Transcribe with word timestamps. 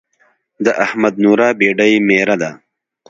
د 0.65 0.67
احمد 0.85 1.13
نوره 1.23 1.47
بېډۍ 1.59 1.93
ميره 2.07 2.35
ده. 2.41 2.51